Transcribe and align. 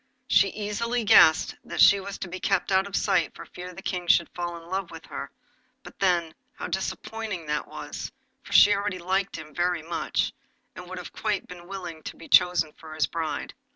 She 0.27 0.47
easily 0.49 1.03
guessed 1.03 1.53
that 1.63 1.79
she 1.79 1.99
was 1.99 2.17
to 2.17 2.27
be 2.27 2.39
kept 2.39 2.71
out 2.71 2.87
of 2.87 2.95
sight 2.95 3.35
for 3.35 3.45
fear 3.45 3.71
the 3.71 3.83
King 3.83 4.07
should 4.07 4.29
fall 4.29 4.57
in 4.57 4.67
love 4.67 4.89
with 4.89 5.05
her; 5.05 5.29
but 5.83 5.99
then, 5.99 6.33
how 6.55 6.65
disappointing 6.65 7.45
that 7.45 7.67
was, 7.67 8.11
for 8.41 8.51
she 8.51 8.73
already 8.73 8.97
liked 8.97 9.35
him 9.35 9.53
very 9.53 9.83
much, 9.83 10.33
and 10.75 10.89
would 10.89 10.97
have 10.97 11.13
been 11.13 11.21
quite 11.21 11.67
willing 11.67 12.01
to 12.01 12.17
be 12.17 12.27
chosen 12.27 12.73
for 12.73 12.95
his 12.95 13.05
bride! 13.05 13.53